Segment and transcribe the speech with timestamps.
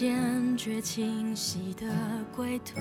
[0.00, 1.86] 坚决清晰的
[2.34, 2.80] 归途？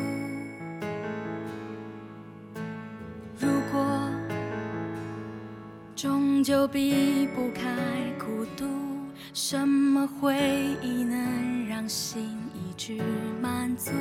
[3.38, 4.10] 如果
[5.98, 7.76] 终究避不开
[8.18, 8.66] 孤独，
[9.34, 10.34] 什么回
[10.82, 12.98] 忆能让心一直
[13.42, 13.92] 满足？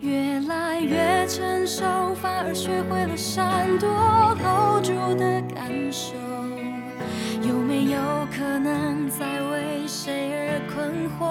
[0.00, 1.86] 越来越成熟，
[2.16, 3.88] 反而学会了闪躲
[4.44, 6.12] ，hold 住的感受，
[7.76, 8.00] 没有
[8.34, 11.28] 可能在为谁而困惑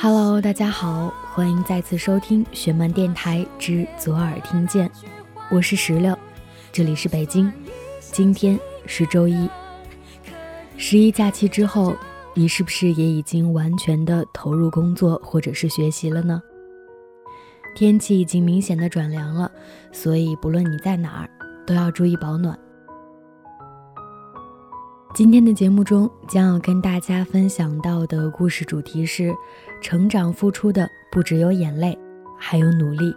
[0.00, 4.88] ？Hello，大家好，欢迎再次收听雪漫电台之左耳听见，
[5.50, 6.16] 我是石榴，
[6.70, 7.52] 这里是北京，
[8.12, 9.50] 今天是周一，
[10.76, 11.96] 十一假期之后。
[12.34, 16.40] 你是不是也已经完全的投入工作或者是学习了呢？
[17.74, 19.50] 天气已经明显的转凉了，
[19.90, 21.28] 所以不论你在哪儿，
[21.66, 22.56] 都要注意保暖。
[25.14, 29.34] 今天的节目中将要跟大家分享到的故事主题是：
[29.80, 31.98] 成长付出的不只有眼泪，
[32.38, 33.12] 还有努力。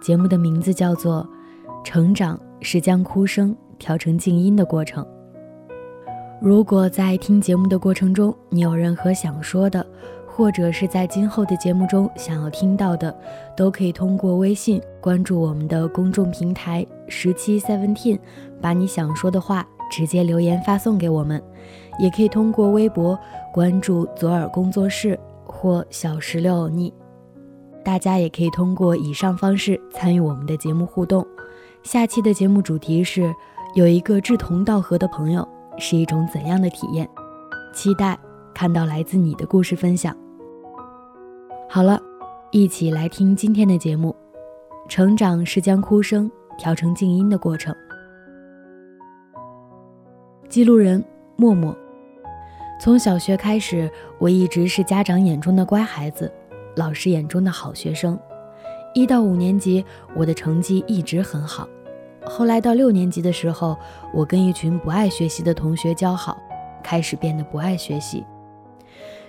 [0.00, 1.26] 节目的名字叫做
[1.84, 5.02] 《成长是将哭声调成静音的过程》。
[6.40, 9.84] 如果在听节目的过程中，你有任何想说的，
[10.26, 13.12] 或者是在今后的节目中想要听到的，
[13.56, 18.18] 都可以通过微信关注我们的公众平台十七 seventeen，
[18.60, 21.42] 把你想说的话直接留言发送给我们，
[21.98, 23.18] 也可以通过微博
[23.52, 26.92] 关注左耳工作室或小石榴欧尼，
[27.84, 31.26] 大家也可以通过以上方式参与我们的节目互动。
[31.82, 33.34] 下期的节目主题是
[33.74, 35.46] 有一个志同道合的朋友。
[35.78, 37.06] 是一种怎样的体验？
[37.74, 38.18] 期待
[38.54, 40.16] 看到来自你的故事分享。
[41.68, 42.00] 好了，
[42.50, 44.16] 一起来听今天的节目。
[44.88, 47.76] 成长是将哭声调成静音的过程。
[50.56, 51.04] 记录人
[51.36, 51.76] 默默。
[52.80, 56.32] 从小学开始，我一直是家长眼中的乖孩子，
[56.76, 58.18] 老师眼中的好学生。
[58.94, 59.84] 一到五年级，
[60.14, 61.68] 我的成绩一直很好。
[62.24, 63.76] 后来到六年级的时候，
[64.14, 66.38] 我跟一群不爱学习的同学交好，
[66.82, 68.24] 开始变得不爱学习。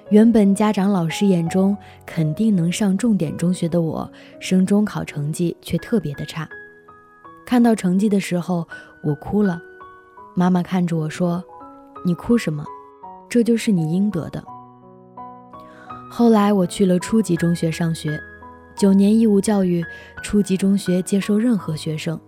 [0.10, 6.48] 原本家长老师眼中肯定能上重点中学的我，升中考成绩却特别的差。
[7.46, 8.66] 看到成绩的时候，
[9.04, 9.62] 我哭了。
[10.40, 11.44] 妈妈看着我说
[12.06, 12.64] ：“你哭什么？
[13.28, 14.44] 这就是你应得的。”
[16.12, 18.20] 后来我去了初级中学上学，
[18.76, 19.84] 九年义务教育，
[20.22, 22.22] 初级中学接收任何学生。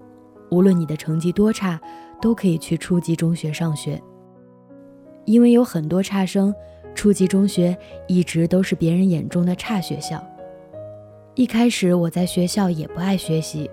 [0.50, 1.80] 无论你的成绩多差，
[2.20, 4.02] 都可以去初级中学上学。
[5.26, 6.52] 因为有很多差生，
[6.96, 7.78] 初级中学
[8.08, 10.20] 一直都是别人眼中的差学校。
[11.36, 13.70] 一开始我在学校也不爱学习，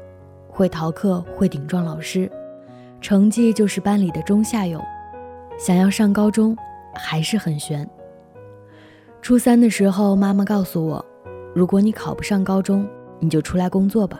[0.47, 2.31] 会逃课，会顶撞老师，
[3.07, 4.83] 成绩就是班里的中下游。
[5.57, 6.57] 想要上高中，
[6.93, 7.89] 还是很悬。
[9.23, 11.07] 初三的时候，妈妈告诉我，
[11.55, 12.85] 如果你考不上高中，
[13.21, 14.19] 你就出来工作吧。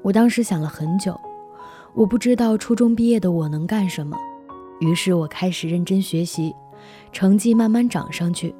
[0.00, 1.12] 我当时想了很久。
[1.92, 4.16] 我不知道初中毕业的我能干什么，
[4.78, 6.54] 于是我开始认真学习，
[7.10, 8.54] 成绩慢慢涨上去，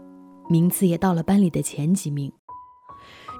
[0.48, 2.32] 名次也到了班里的前几名。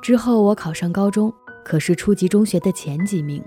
[0.00, 1.32] 之后我考上高中，
[1.64, 3.42] 可是初级中学的前几名，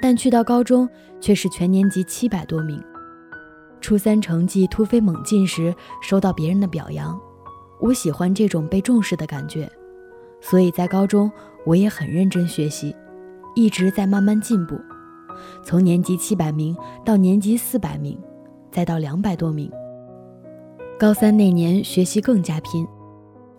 [0.00, 0.88] 但去到高中
[1.20, 2.82] 却是全年级七百多名。
[3.80, 7.18] 初三成绩突飞猛进时，收到别人的表扬，
[7.80, 9.70] 我喜欢这种被重视的感觉，
[10.40, 11.30] 所以在高中
[11.64, 12.94] 我也很认真学习，
[13.54, 14.78] 一直在慢慢进步。
[15.62, 18.18] 从年级七百名到年级四百名，
[18.70, 19.70] 再到两百多名。
[20.98, 22.86] 高三那年学习更加拼，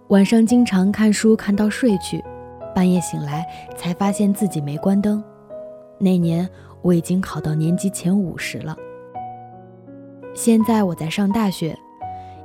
[0.09, 2.24] 晚上经常看书看到睡去，
[2.75, 3.44] 半夜醒来
[3.75, 5.24] 才发现自己没关灯。
[6.01, 6.50] 那年
[6.81, 8.75] 我已经考到年级前五十了。
[10.33, 11.77] 现在我在上大学，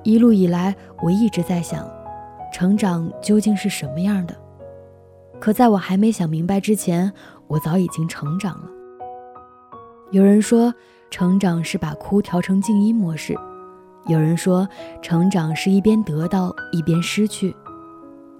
[0.02, 1.88] 一路以来我一直在想，
[2.52, 4.36] 成长究竟是什么样的？
[5.40, 7.10] 可在我还没想明白之前，
[7.46, 8.68] 我早已经成长了。
[10.10, 10.72] 有人说，
[11.10, 13.34] 成长是把哭调成静音模式；
[14.06, 14.68] 有人说，
[15.00, 17.54] 成长是一边得到一边失去；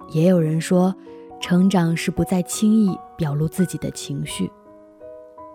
[0.09, 0.93] 也有人说，
[1.39, 4.51] 成长是不再轻易表露自己的情绪。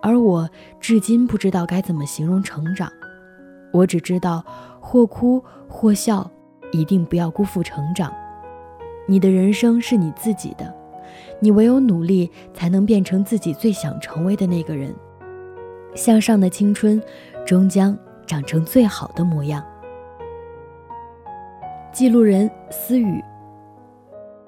[0.02, 0.50] 而我
[0.80, 2.92] 至今不知道该怎么形容成长，
[3.72, 4.44] 我只知道，
[4.80, 6.28] 或哭或笑，
[6.72, 8.12] 一定不要辜负成长。
[9.06, 10.74] 你的人生是你自己的，
[11.40, 14.94] 你唯有努力，才能变成自己最想成为的那个人。
[15.94, 17.00] 向上的青春，
[17.46, 17.96] 终将
[18.26, 19.64] 长成最好的模样。
[21.92, 23.22] 记录人思雨。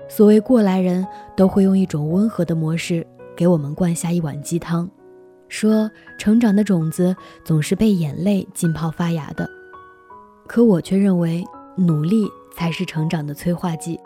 [0.08, 1.06] 所谓过来人，
[1.36, 3.06] 都会用一种温和的模式
[3.36, 4.88] 给我们灌下一碗鸡汤，
[5.54, 7.14] 说成长的种子
[7.44, 9.48] 总是被眼泪浸泡发芽的，
[10.48, 11.44] 可我却认为
[11.76, 13.96] 努力才是成长的催化剂。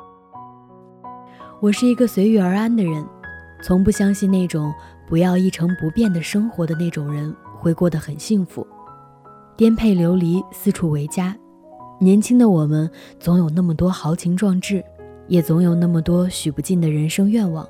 [1.59, 3.03] 我是一个随遇而安的人，
[3.63, 4.71] 从不相信那种
[5.09, 8.67] 不要一成不变的生活的那种人会过得很幸福。
[9.57, 11.35] 颠沛流离，四处为家。
[11.99, 14.85] 年轻的我们总有那么多豪情壮志，
[15.29, 17.67] 也总有那么多许不尽的人生愿望。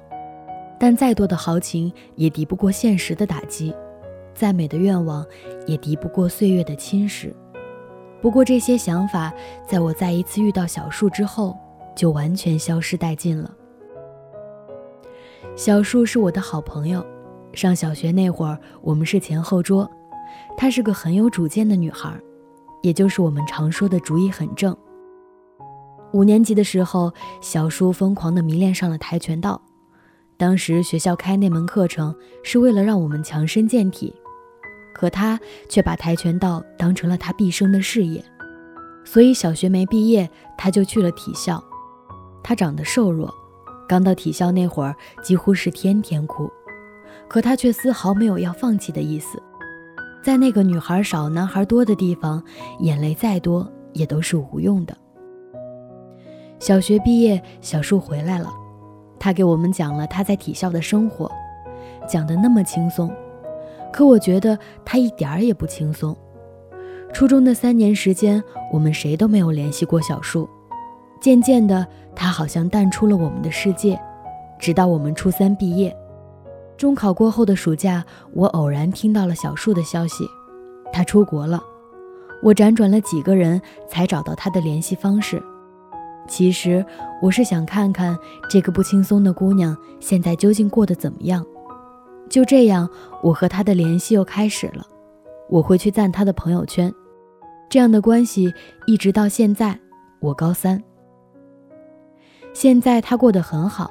[0.79, 3.75] 但再多的豪情也敌不过现实的打击，
[4.35, 5.27] 再美的愿望
[5.67, 7.33] 也敌不过岁月的侵蚀。
[8.21, 9.33] 不过这些想法，
[9.67, 11.57] 在我再一次遇到小树之后，
[11.95, 13.53] 就完全消失殆尽了。
[15.57, 17.05] 小树是我的好朋友，
[17.53, 19.91] 上小学那会儿，我们是前后桌。
[20.57, 22.13] 她是个很有主见的女孩，
[22.83, 24.77] 也就是我们常说的主意很正。
[26.13, 29.61] 五年级的时候，小叔疯狂地迷恋上了跆拳道。
[30.39, 32.15] 当时学校开那门课程
[32.45, 34.15] 是为了让我们强身健体，
[34.95, 35.39] 可他
[35.69, 38.25] 却把跆拳道当成了他毕生的事业。
[39.05, 41.63] 所以小学没毕业，他就去了体校。
[42.41, 43.35] 他长得瘦弱，
[43.89, 44.95] 刚到体校那会儿
[45.25, 46.49] 几乎是天天哭，
[47.27, 49.43] 可他却丝毫没有要放弃的意思。
[50.23, 52.41] 在那个女孩少、男孩多的地方，
[52.79, 54.97] 眼泪再多也都是无用的。
[56.61, 58.53] 小学毕业，小树回来了，
[59.19, 61.31] 他给我们讲了他在体校的生活，
[62.09, 63.11] 讲得那么轻松，
[63.93, 66.17] 可我觉得他一点儿也不轻松。
[67.13, 68.43] 初中的三年时间，
[68.73, 70.49] 我们谁都没有联系过小树，
[71.21, 73.99] 渐渐的，他好像淡出了我们的世界，
[74.59, 75.95] 直到我们初三毕业。
[76.77, 80.25] 中考过后的暑假，我偶然听到了小树的消息，
[80.93, 81.61] 他出国了。
[82.41, 85.43] 我辗转了几个人才找到他的联系方式。
[86.29, 86.85] 其实
[87.21, 88.17] 我是想看看
[88.49, 91.45] 这个不轻松的姑娘现在究竟过得怎么样。
[92.29, 92.89] 就这样，
[93.23, 94.87] 我和她的联系又开始了。
[95.49, 96.93] 我会去赞她的朋友圈，
[97.71, 98.53] 这样的关系
[98.87, 99.77] 一直到现在。
[100.21, 100.83] 我高三，
[102.53, 103.91] 现在她过得很好。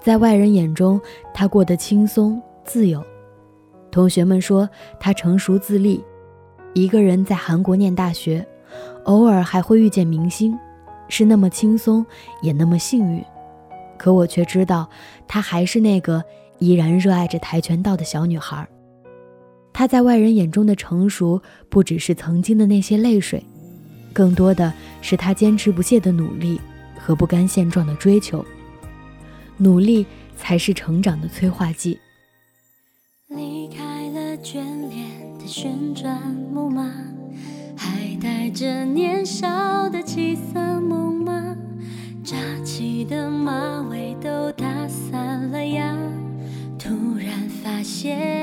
[0.00, 1.00] 在外人眼中，
[1.34, 3.04] 他过得轻松自由。
[3.90, 4.68] 同学们说
[5.00, 6.04] 他成熟自立，
[6.74, 8.46] 一个人在韩国念大学，
[9.04, 10.56] 偶尔还会遇见明星，
[11.08, 12.04] 是那么轻松，
[12.42, 13.24] 也那么幸运。
[13.98, 14.88] 可我却知道，
[15.26, 16.22] 她还是那个
[16.58, 18.66] 依然热爱着跆拳道的小女孩。
[19.72, 23.42] 她在外人眼中的成熟，不只是曾经的那些泪水，
[24.12, 24.72] 更多的
[25.02, 26.60] 是她坚持不懈的努力
[26.98, 28.44] 和不甘现状的追求。
[29.58, 30.06] 努力
[30.36, 31.98] 才是成长的催化剂。
[33.28, 34.56] 离开了眷
[34.88, 35.10] 恋
[35.46, 36.20] 旋转
[36.52, 36.92] 木马，
[37.76, 41.56] 还带着年少的七色梦吗？
[42.24, 45.96] 扎起的马尾都打散了呀，
[46.76, 48.35] 突然发现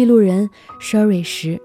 [0.00, 0.48] 记录人
[0.80, 1.60] Sherry 石。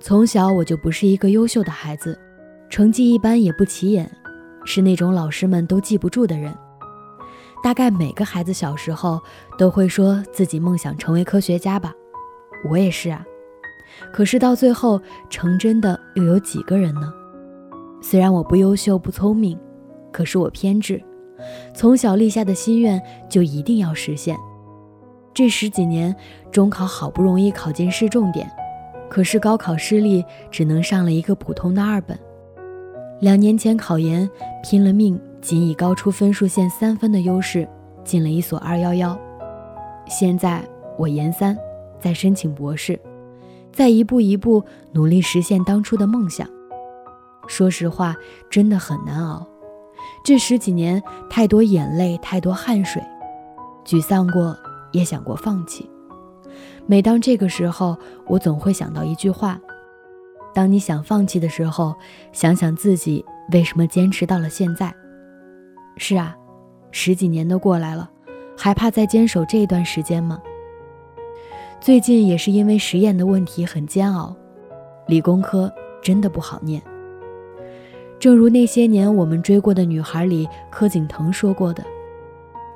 [0.00, 2.20] 从小我就不是一个优秀的孩子，
[2.68, 4.14] 成绩一般也不起眼，
[4.66, 6.54] 是那种老师们都记不住的人。
[7.64, 9.18] 大概每个孩子小时候
[9.56, 11.90] 都会说自己梦想成为科学家吧，
[12.68, 13.24] 我也是啊。
[14.12, 17.10] 可是到最后成真的又有几个人呢？
[18.02, 19.58] 虽然我不优秀不聪明，
[20.12, 21.02] 可是我偏执，
[21.74, 24.36] 从小立下的心愿就一定要实现。
[25.38, 26.12] 这十几年，
[26.50, 28.50] 中考好不容易考进市重点，
[29.08, 32.18] 可是高考失利，只能上了一个普通的二本。
[33.20, 34.28] 两年前考研，
[34.64, 37.68] 拼了命，仅以高出分数线三分的优势
[38.02, 39.16] 进了一所二幺幺。
[40.08, 40.60] 现在
[40.96, 41.56] 我研三，
[42.00, 42.98] 在申请博士，
[43.72, 46.48] 在一步一步努力实现当初的梦想。
[47.46, 48.16] 说实话，
[48.50, 49.46] 真的很难熬。
[50.24, 53.00] 这十几年，太多眼泪，太多汗水，
[53.86, 54.58] 沮丧过。
[54.92, 55.88] 也想过放弃，
[56.86, 59.60] 每当这个时候，我总会想到一句话：
[60.54, 61.94] 当你想放弃的时候，
[62.32, 64.94] 想想自己为什么坚持到了现在。
[65.96, 66.36] 是啊，
[66.90, 68.10] 十几年都过来了，
[68.56, 70.40] 还怕再坚守这一段时间吗？
[71.80, 74.34] 最近也是因为实验的问题很煎熬，
[75.06, 76.82] 理工科真的不好念。
[78.18, 81.84] 正如那些年我们追过的女孩里柯景腾说过的，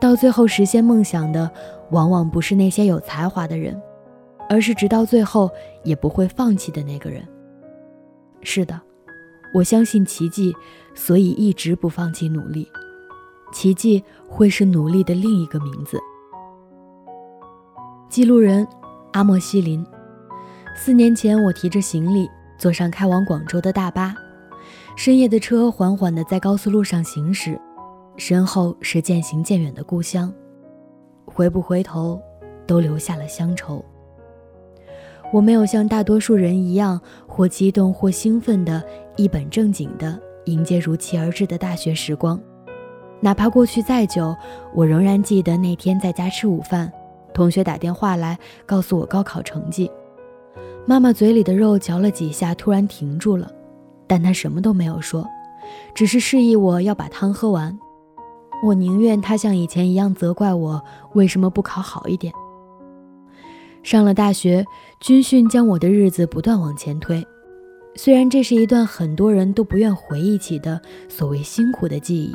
[0.03, 1.49] 到最后实现梦想的，
[1.93, 3.81] 往往不是那些有才华的人，
[4.49, 5.49] 而是直到最后
[5.85, 7.23] 也不会放弃的那个人。
[8.41, 8.81] 是的，
[9.55, 10.53] 我相信奇迹，
[10.93, 12.69] 所以一直不放弃努力。
[13.53, 16.01] 奇迹会是努力的另一个名字。
[18.09, 18.67] 记录人。
[19.13, 19.87] 阿莫西林，
[20.75, 24.15] 四年前，我提着行李坐上开往广州的大巴，
[24.97, 27.61] 深夜的车缓缓地在高速路上行驶，
[28.17, 30.33] 身后是渐行渐远的故乡，
[31.25, 32.21] 回不回头，
[32.67, 33.85] 都留下了乡愁。
[35.33, 38.83] 我没有像大多数人一样，或激动或兴奋地
[39.17, 42.39] 一本正经地迎接如期而至的大学时光，
[43.21, 44.37] 哪怕过去再久，
[44.75, 46.93] 我仍然记得那天在家吃午饭。
[47.33, 49.91] 同学打电话来告诉我高考成绩，
[50.85, 53.51] 妈妈嘴里的肉嚼了几下，突然停住了，
[54.07, 55.27] 但她什么都没有说，
[55.95, 57.79] 只是示意我要把汤喝完。
[58.63, 60.83] 我宁愿他像以前一样责怪我
[61.15, 62.33] 为什么不考好一点。
[63.83, 64.65] 上了大学，
[65.01, 67.27] 军训将我的日子不断往前推，
[67.97, 72.33] 虽然这是一段很多人都不愿回忆起的所谓辛苦的记忆，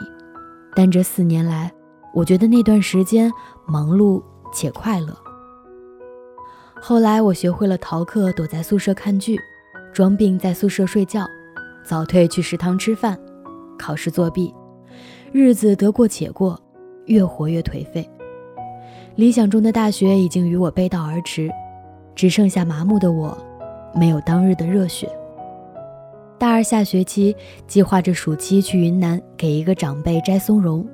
[0.76, 1.72] 但这四年来，
[2.14, 3.32] 我觉得那段时间
[3.66, 4.22] 忙碌。
[4.54, 5.16] 且快乐。
[6.82, 9.38] 后来我学会了逃课，躲在宿舍看剧，
[9.92, 11.28] 装病在宿舍睡觉，
[11.84, 13.20] 早退去食堂吃饭，
[13.78, 14.54] 考试作弊，
[15.32, 16.60] 日子得过且过，
[17.06, 18.10] 越活越颓废。
[19.16, 21.50] 理想中的大学已经与我背道而驰，
[22.16, 23.38] 只剩下麻木的我，
[23.94, 25.10] 没有当日的热血。
[26.40, 27.36] 大二下学期
[27.68, 30.88] 计划着暑期去云南给一个长辈摘松茸，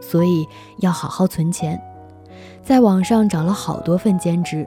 [0.00, 0.46] 所以
[0.80, 1.80] 要好好存钱。
[2.62, 4.66] 在网上找了好多份兼职，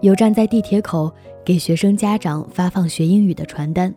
[0.00, 1.12] 有站在地铁口
[1.44, 3.94] 给学生家长发放学英语的传单，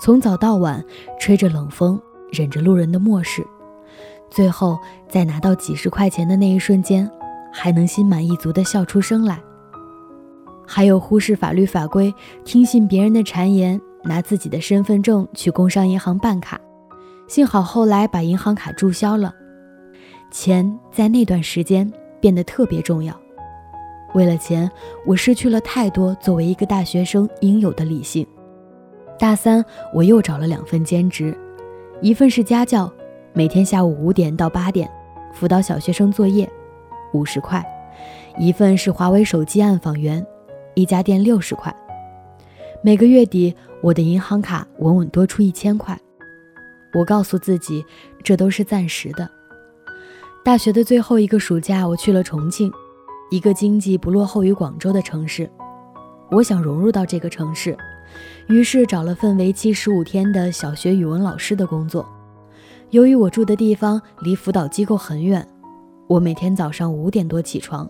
[0.00, 0.84] 从早到晚
[1.18, 3.44] 吹着冷风，忍着路人的漠视，
[4.30, 7.10] 最后在拿到几十块钱的那一瞬间，
[7.52, 9.40] 还能心满意足地笑出声来。
[10.66, 16.60] 还有忽视法律法规，听信别人的谗言，拿自己的身份证去工商银行办卡，
[17.26, 19.34] 幸好后来把银行卡注销了。
[20.30, 21.92] 钱在那段时间。
[22.20, 23.18] 变得特别重要。
[24.12, 24.70] 为了钱，
[25.06, 28.26] 我失去了太多作为一个大学生应有的理性。
[29.18, 31.34] 大三，我又找了两份兼职，
[32.02, 32.92] 一份是家教，
[33.32, 34.90] 每天下午五点到八点
[35.32, 36.50] 辅导小学生作业，
[37.12, 37.62] 五十块；
[38.36, 40.24] 一份是华为手机暗访员，
[40.74, 41.74] 一家店六十块。
[42.82, 45.96] 每个月底，我的银行卡稳稳多出一千块。
[46.92, 47.84] 我告诉自己，
[48.24, 49.30] 这都是暂时的。
[50.44, 52.72] 大学的最后一个暑假，我去了重庆，
[53.30, 55.48] 一个经济不落后于广州的城市。
[56.32, 57.78] 我想融入到这个城市，
[58.48, 62.04] 于是找了份为期十五天的小学语文老师的工作。
[62.90, 65.46] 由于我住的地方离辅导机构很远，
[66.08, 67.88] 我每天早上五点多起床，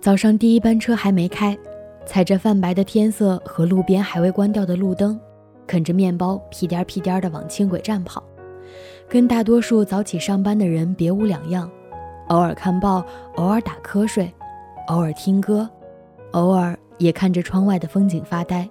[0.00, 1.58] 早上第一班车还没开，
[2.06, 5.18] 踩着泛白的天色和路边还未关掉的路灯，
[5.66, 8.22] 啃着面包，屁颠屁颠地往轻轨站跑。
[9.08, 11.68] 跟大多数早起上班的人别无两样，
[12.28, 14.32] 偶尔看报，偶尔打瞌睡，
[14.86, 15.68] 偶尔听歌，
[16.30, 18.68] 偶尔也看着窗外的风景发呆。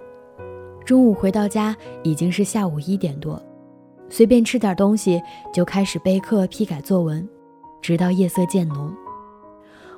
[0.86, 3.38] 中午回到家已经是下午一点多，
[4.10, 5.22] 随便吃点东西
[5.54, 7.26] 就开始备课批改作文，
[7.80, 8.92] 直到夜色渐浓。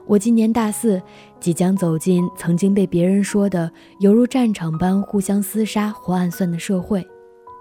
[0.06, 1.00] 我今年大四，
[1.40, 7.04] 即将走进曾经被别人说的犹如战场般互相厮杀或暗算的社会，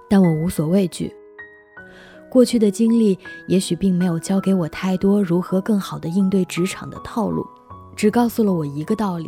[0.09, 1.11] 但我无所畏惧。
[2.29, 3.17] 过去的经历
[3.47, 7.45] 也许并没有教给我太多如何更好的应对职场的套路，
[7.95, 9.27] 只告诉了我一个道理：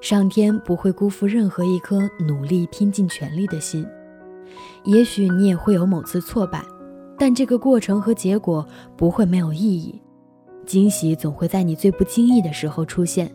[0.00, 3.86] 上天不会辜负任何一颗努力拼尽全力的心。
[4.84, 6.62] 也许你也会有某次挫败，
[7.18, 8.66] 但这个过程和结果
[8.96, 10.00] 不会没有意义。
[10.66, 13.30] 惊喜总会在你最不经意的时候出现，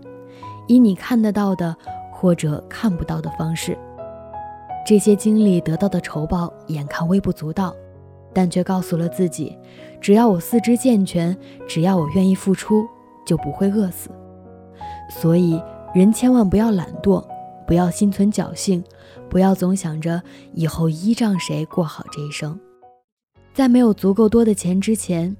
[0.68, 1.76] 以你看得到的
[2.12, 3.78] 或者看不到的方式。
[4.86, 7.76] 这些经历得到的酬报，眼看微不足道。
[8.34, 9.58] 但却告诉了自己，
[10.00, 11.36] 只要我四肢健全，
[11.68, 12.86] 只要我愿意付出，
[13.26, 14.12] 就不会饿死。
[15.10, 15.60] 所以，
[15.96, 17.24] 人千万不要懒惰，
[17.68, 18.82] 不要心存侥幸，
[19.30, 22.58] 不要总想着以后依仗谁过好这一生。
[23.54, 25.36] 在没有足够多的钱之前，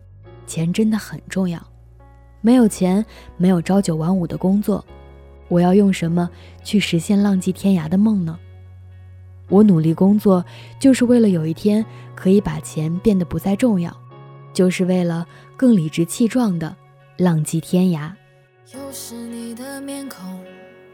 [0.46, 1.58] 钱真的很重要。
[2.42, 3.04] 没有钱，
[3.38, 4.86] 没有朝九晚五的工作，
[5.48, 6.30] 我要用什么
[6.64, 8.38] 去实现浪迹天涯的梦呢？
[9.50, 10.44] 我努力工作，
[10.78, 13.96] 就是为了有一天可以把钱变得不再重要，
[14.52, 16.76] 就是为了更理直气壮的
[17.16, 18.12] 浪迹天涯。
[18.74, 20.20] 又是你的面孔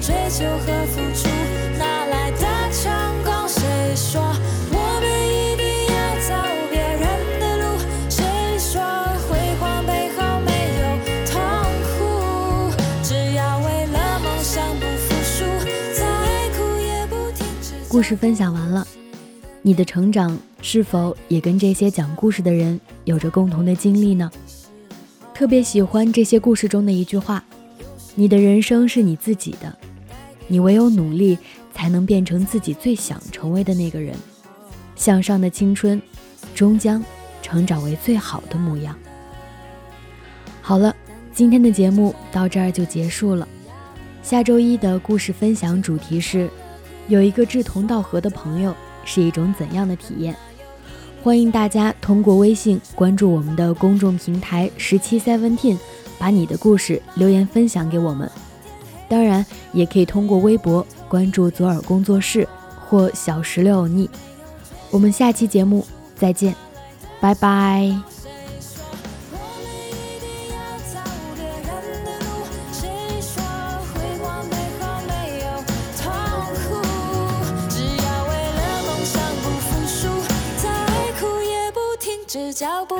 [0.00, 1.28] 追求和付出，
[1.78, 2.38] 哪来的
[2.72, 2.90] 成
[3.22, 3.46] 功？
[3.46, 3.60] 谁
[3.94, 4.20] 说
[4.72, 5.64] 我们一定
[5.94, 6.28] 要走
[6.70, 7.02] 别人
[7.38, 7.62] 的路？
[8.08, 8.24] 谁
[8.58, 8.80] 说
[9.28, 10.82] 辉煌背后没有
[11.26, 11.36] 痛
[11.84, 12.72] 苦？
[13.02, 15.44] 只要为了梦想不服输，
[15.94, 16.00] 再
[16.56, 17.74] 苦也不停止。
[17.88, 18.86] 故事分享完了，
[19.60, 24.30] 你的成长是否也跟这些讲故事的人有着共同的经历呢？
[25.34, 27.44] 特别喜欢这些故事中的一句话
[28.14, 29.74] ：“你的人生是你自己的，
[30.50, 31.38] 你唯有努力，
[31.72, 34.16] 才能变成自己最想成为的那个人。
[34.96, 36.02] 向上的青春，
[36.56, 37.02] 终将
[37.40, 38.98] 成长为最好的模样。”
[40.60, 40.94] 好了，
[41.32, 43.46] 今天的节目到这儿就结束了。
[44.24, 46.50] 下周一的故事分享主题是：
[47.06, 50.34] 有一个志同道合的朋友是一种怎样的体验？
[51.22, 55.78] 欢迎大家通过微信关注我们的公众平台十七 Seventeen，
[56.18, 58.30] 把你的故事留言分享给我们。
[59.10, 62.48] 当然，也可以通过微博关注左耳工作室
[62.88, 64.08] 或小石榴欧尼。
[64.90, 66.54] 我们下期节目再见，
[67.20, 67.92] 拜拜。
[82.52, 82.98] 脚步。